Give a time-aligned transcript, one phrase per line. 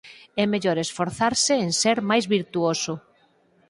[0.43, 2.93] É mellor esforzarse en ser máis virtuoso.